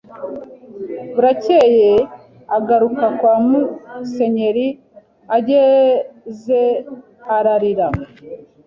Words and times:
Burakeye 1.13 1.91
agaruka 2.57 3.05
kwa 3.19 3.33
Musenyeri 3.47 4.67
agezeararira 5.37 7.87